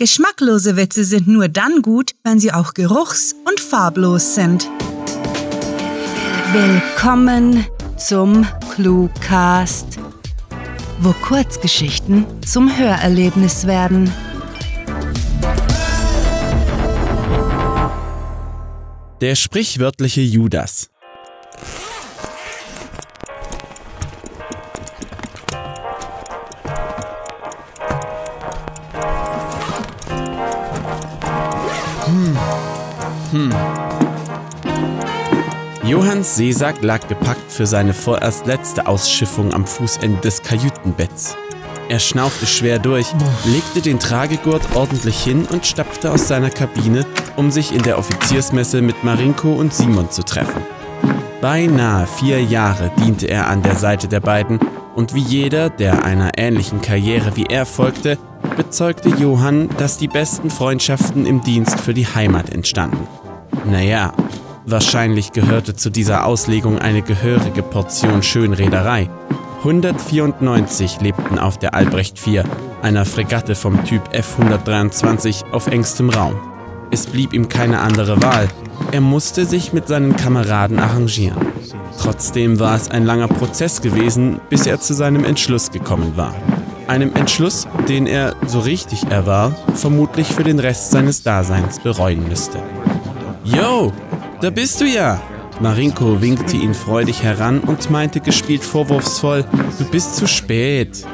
[0.00, 4.70] Geschmacklose Witze sind nur dann gut, wenn sie auch geruchs- und farblos sind.
[6.52, 9.98] Willkommen zum Cluecast,
[11.00, 14.12] wo Kurzgeschichten zum Hörerlebnis werden.
[19.20, 20.90] Der sprichwörtliche Judas.
[33.32, 33.52] Hm.
[35.84, 41.36] Johanns Seesack lag gepackt für seine vorerst letzte Ausschiffung am Fußende des Kajütenbetts.
[41.88, 43.06] Er schnaufte schwer durch,
[43.46, 48.82] legte den Tragegurt ordentlich hin und stapfte aus seiner Kabine, um sich in der Offiziersmesse
[48.82, 50.62] mit Marinko und Simon zu treffen.
[51.40, 54.58] Beinahe vier Jahre diente er an der Seite der beiden
[54.94, 58.18] und wie jeder, der einer ähnlichen Karriere wie er folgte,
[58.56, 63.06] bezeugte Johann, dass die besten Freundschaften im Dienst für die Heimat entstanden.
[63.70, 64.12] Naja,
[64.66, 69.08] wahrscheinlich gehörte zu dieser Auslegung eine gehörige Portion Schönrederei.
[69.58, 72.44] 194 lebten auf der Albrecht IV,
[72.82, 76.36] einer Fregatte vom Typ F-123 auf engstem Raum.
[76.90, 78.48] Es blieb ihm keine andere Wahl.
[78.92, 81.38] Er musste sich mit seinen Kameraden arrangieren.
[82.00, 86.34] Trotzdem war es ein langer Prozess gewesen, bis er zu seinem Entschluss gekommen war.
[86.88, 92.26] Einem Entschluss, den er, so richtig er war, vermutlich für den Rest seines Daseins bereuen
[92.26, 92.62] müsste.
[93.44, 93.92] Yo,
[94.40, 95.20] da bist du ja!
[95.60, 99.44] Marinko winkte ihn freudig heran und meinte gespielt vorwurfsvoll,
[99.78, 101.04] du bist zu spät.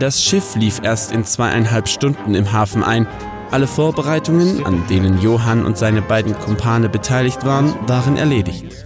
[0.00, 3.06] Das Schiff lief erst in zweieinhalb Stunden im Hafen ein.
[3.52, 8.84] Alle Vorbereitungen, an denen Johann und seine beiden Kumpane beteiligt waren, waren erledigt.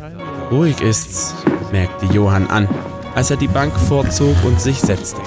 [0.51, 1.34] Ruhig ist's,
[1.73, 2.69] merkte Johann an,
[3.15, 5.23] als er die Bank vorzog und sich setzte.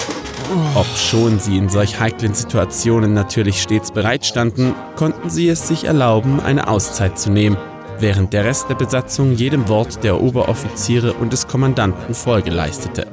[0.75, 6.39] Ob schon sie in solch heiklen Situationen natürlich stets bereitstanden, konnten sie es sich erlauben,
[6.41, 7.57] eine Auszeit zu nehmen,
[7.99, 13.07] während der Rest der Besatzung jedem Wort der Oberoffiziere und des Kommandanten Folge leistete.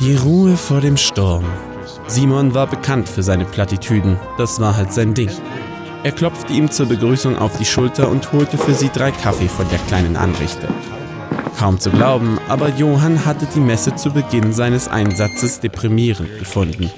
[0.00, 1.44] Die Ruhe vor dem Sturm.
[2.06, 5.30] Simon war bekannt für seine Plattitüden, das war halt sein Ding.
[6.04, 9.68] Er klopfte ihm zur Begrüßung auf die Schulter und holte für sie drei Kaffee von
[9.68, 10.68] der kleinen Anrichte.
[11.58, 16.88] Kaum zu glauben, aber Johann hatte die Messe zu Beginn seines Einsatzes deprimierend gefunden.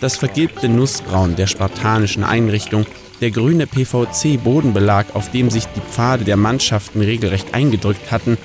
[0.00, 2.86] Das vergilbte Nussbraun der spartanischen Einrichtung,
[3.20, 8.38] der grüne PVC-Bodenbelag, auf dem sich die Pfade der Mannschaften regelrecht eingedrückt hatten,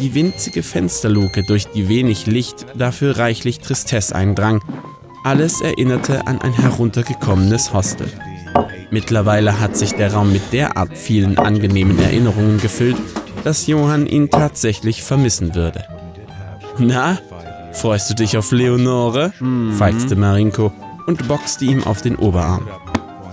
[0.00, 4.60] die winzige Fensterluke, durch die wenig Licht, dafür reichlich Tristesse eindrang,
[5.22, 8.08] alles erinnerte an ein heruntergekommenes Hostel.
[8.90, 12.96] Mittlerweile hat sich der Raum mit derart vielen angenehmen Erinnerungen gefüllt,
[13.46, 15.84] dass Johann ihn tatsächlich vermissen würde.
[16.78, 17.16] Na,
[17.70, 19.32] freust du dich auf Leonore?
[19.38, 19.72] Mhm.
[19.74, 20.72] feixte Marinko
[21.06, 22.66] und boxte ihm auf den Oberarm.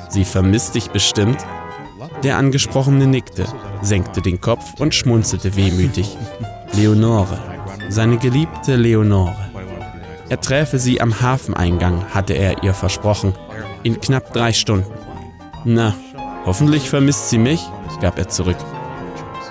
[0.09, 1.39] Sie vermisst dich bestimmt?
[2.21, 3.47] Der Angesprochene nickte,
[3.81, 6.15] senkte den Kopf und schmunzelte wehmütig.
[6.73, 7.39] Leonore,
[7.89, 9.49] seine geliebte Leonore.
[10.29, 13.33] Er träfe sie am Hafeneingang, hatte er ihr versprochen,
[13.81, 14.93] in knapp drei Stunden.
[15.65, 15.95] Na,
[16.45, 17.61] hoffentlich vermisst sie mich,
[17.99, 18.57] gab er zurück.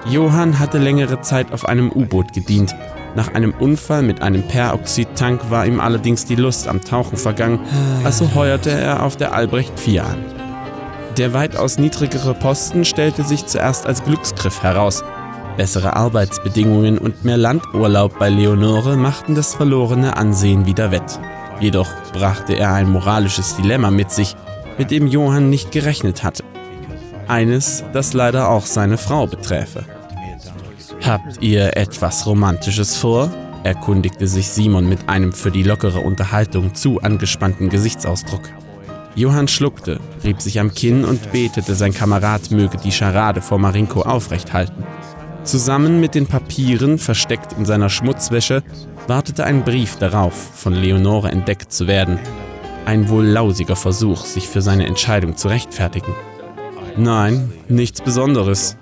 [0.06, 2.74] Johann hatte längere Zeit auf einem U-Boot gedient.
[3.14, 7.60] Nach einem Unfall mit einem Peroxidtank war ihm allerdings die Lust am Tauchen vergangen,
[8.04, 10.24] also heuerte er auf der Albrecht 4 an.
[11.18, 15.04] Der weitaus niedrigere Posten stellte sich zuerst als Glücksgriff heraus.
[15.58, 21.20] Bessere Arbeitsbedingungen und mehr Landurlaub bei Leonore machten das verlorene Ansehen wieder wett.
[21.60, 24.34] Jedoch brachte er ein moralisches Dilemma mit sich,
[24.78, 26.44] mit dem Johann nicht gerechnet hatte.
[27.28, 29.84] Eines, das leider auch seine Frau beträfe.
[31.04, 33.30] Habt ihr etwas Romantisches vor?
[33.64, 38.42] erkundigte sich Simon mit einem für die lockere Unterhaltung zu angespannten Gesichtsausdruck.
[39.14, 44.02] Johann schluckte, rieb sich am Kinn und betete, sein Kamerad möge die Scharade vor Marinko
[44.02, 44.84] aufrecht halten.
[45.44, 48.62] Zusammen mit den Papieren, versteckt in seiner Schmutzwäsche,
[49.06, 52.18] wartete ein Brief darauf, von Leonore entdeckt zu werden.
[52.86, 56.14] Ein wohl lausiger Versuch, sich für seine Entscheidung zu rechtfertigen.
[56.96, 58.76] Nein, nichts Besonderes.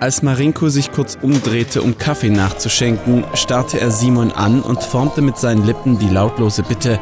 [0.00, 5.36] Als Marinko sich kurz umdrehte, um Kaffee nachzuschenken, starrte er Simon an und formte mit
[5.38, 6.98] seinen Lippen die lautlose Bitte: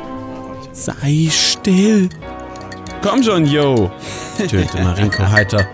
[0.72, 2.08] Sei still!
[3.02, 3.90] Komm schon, yo!
[4.36, 5.66] tönte Marinko heiter.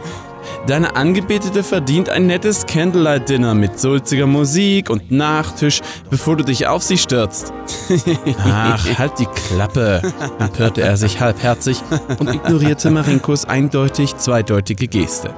[0.66, 5.80] Deine Angebetete verdient ein nettes Candlelight-Dinner mit sulziger Musik und Nachtisch,
[6.10, 7.52] bevor du dich auf sie stürzt.
[8.44, 10.02] Ach, halt die Klappe,
[10.40, 11.80] empörte er sich halbherzig
[12.18, 15.30] und ignorierte Marinkos eindeutig zweideutige Geste.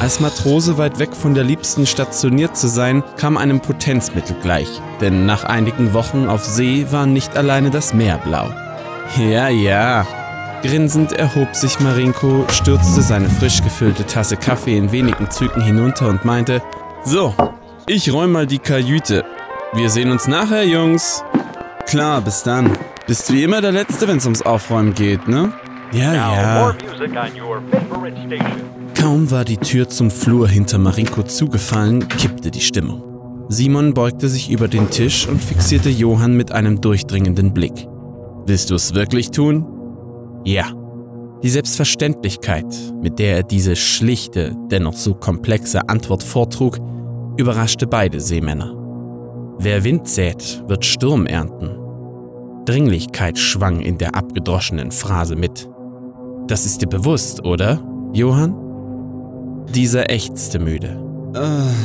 [0.00, 4.68] Als Matrose weit weg von der Liebsten stationiert zu sein, kam einem Potenzmittel gleich,
[5.00, 8.50] denn nach einigen Wochen auf See war nicht alleine das Meer blau.
[9.18, 10.04] Ja, ja,
[10.64, 16.24] Grinsend erhob sich Marinko, stürzte seine frisch gefüllte Tasse Kaffee in wenigen Zügen hinunter und
[16.24, 16.62] meinte,
[17.04, 17.34] So,
[17.86, 19.26] ich räum mal die Kajüte.
[19.74, 21.22] Wir sehen uns nachher, Jungs.
[21.86, 22.70] Klar, bis dann.
[23.06, 25.52] Bist wie immer der Letzte, wenn's ums Aufräumen geht, ne?
[25.92, 26.74] Ja, ja.
[28.98, 33.02] Kaum war die Tür zum Flur hinter Marinko zugefallen, kippte die Stimmung.
[33.50, 37.86] Simon beugte sich über den Tisch und fixierte Johann mit einem durchdringenden Blick.
[38.46, 39.73] Willst du es wirklich tun?
[40.44, 40.66] Ja.
[41.42, 42.66] Die Selbstverständlichkeit,
[43.02, 46.78] mit der er diese schlichte, dennoch so komplexe Antwort vortrug,
[47.36, 48.74] überraschte beide Seemänner.
[49.58, 51.78] Wer Wind sät, wird Sturm ernten.
[52.64, 55.68] Dringlichkeit schwang in der abgedroschenen Phrase mit.
[56.46, 57.82] Das ist dir bewusst, oder,
[58.12, 58.54] Johann?
[59.74, 61.00] Dieser ächzte müde.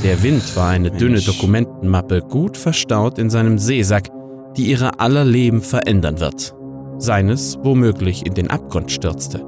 [0.04, 4.10] Der Wind war eine dünne Dokumentenmappe gut verstaut in seinem Seesack,
[4.56, 6.54] die ihre aller Leben verändern wird.
[7.00, 9.46] Seines womöglich in den Abgrund stürzte.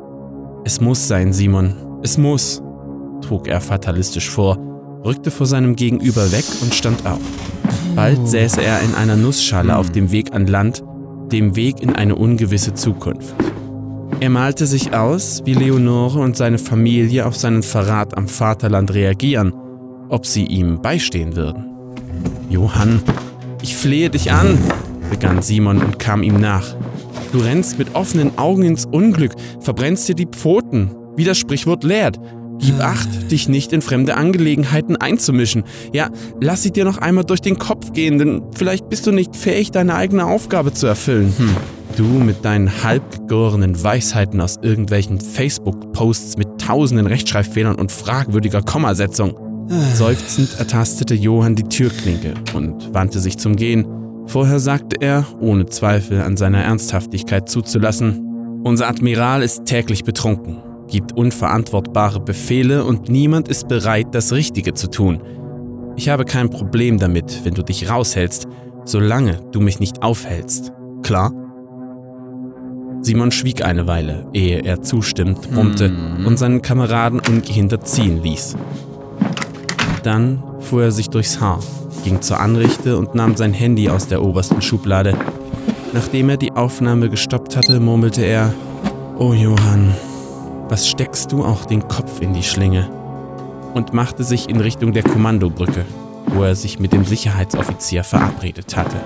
[0.63, 2.61] Es muss sein, Simon, es muss,
[3.21, 4.57] trug er fatalistisch vor,
[5.03, 7.19] rückte vor seinem Gegenüber weg und stand auf.
[7.95, 10.81] Bald säße er in einer Nussschale auf dem Weg an Land,
[11.31, 13.35] dem Weg in eine ungewisse Zukunft.
[14.21, 19.53] Er malte sich aus, wie Leonore und seine Familie auf seinen Verrat am Vaterland reagieren,
[20.09, 21.65] ob sie ihm beistehen würden.
[22.49, 23.01] Johann,
[23.61, 24.57] ich flehe dich an,
[25.09, 26.75] begann Simon und kam ihm nach.
[27.31, 29.31] Du rennst mit offenen Augen ins Unglück,
[29.61, 32.19] verbrennst dir die Pfoten, wie das Sprichwort lehrt.
[32.59, 35.63] Gib Acht, dich nicht in fremde Angelegenheiten einzumischen.
[35.93, 39.35] Ja, lass sie dir noch einmal durch den Kopf gehen, denn vielleicht bist du nicht
[39.35, 41.33] fähig, deine eigene Aufgabe zu erfüllen.
[41.37, 41.55] Hm.
[41.97, 49.35] Du mit deinen halbgegorenen Weisheiten aus irgendwelchen Facebook-Posts mit tausenden Rechtschreibfehlern und fragwürdiger Kommasetzung.
[49.95, 54.00] Seufzend ertastete Johann die Türklinke und wandte sich zum Gehen.
[54.27, 61.13] Vorher sagte er, ohne Zweifel an seiner Ernsthaftigkeit zuzulassen, unser Admiral ist täglich betrunken, gibt
[61.13, 65.21] unverantwortbare Befehle und niemand ist bereit, das Richtige zu tun.
[65.95, 68.47] Ich habe kein Problem damit, wenn du dich raushältst,
[68.85, 70.71] solange du mich nicht aufhältst.
[71.03, 71.33] Klar?
[73.01, 76.25] Simon schwieg eine Weile, ehe er zustimmt, brummte hm.
[76.25, 78.55] und seinen Kameraden ungehindert ziehen ließ.
[80.03, 81.59] Dann fuhr er sich durchs Haar,
[82.03, 85.15] ging zur Anrichte und nahm sein Handy aus der obersten Schublade.
[85.93, 88.53] Nachdem er die Aufnahme gestoppt hatte, murmelte er,
[89.17, 89.93] Oh Johann,
[90.69, 92.89] was steckst du auch den Kopf in die Schlinge?
[93.73, 95.85] Und machte sich in Richtung der Kommandobrücke,
[96.27, 98.97] wo er sich mit dem Sicherheitsoffizier verabredet hatte.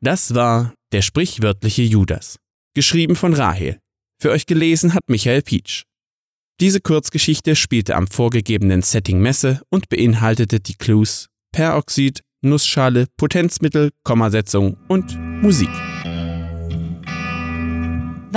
[0.00, 2.36] Das war der sprichwörtliche Judas,
[2.74, 3.78] geschrieben von Rahel.
[4.20, 5.82] Für euch gelesen hat Michael Pietsch.
[6.60, 14.76] Diese Kurzgeschichte spielte am vorgegebenen Setting Messe und beinhaltete die Clues Peroxid, Nussschale, Potenzmittel, Kommasetzung
[14.88, 15.70] und Musik.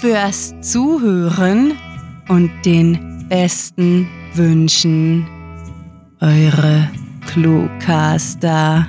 [0.00, 1.76] fürs Zuhören
[2.28, 5.28] und den besten Wünschen.
[6.20, 6.90] Eure
[7.26, 8.86] Cluecaster.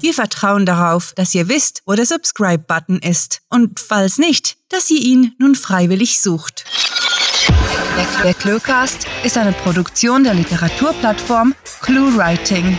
[0.00, 5.00] Wir vertrauen darauf, dass ihr wisst, wo der Subscribe-Button ist und falls nicht, dass ihr
[5.00, 6.64] ihn nun freiwillig sucht.
[8.24, 12.78] Der Cluecast ist eine Produktion der Literaturplattform ClueWriting.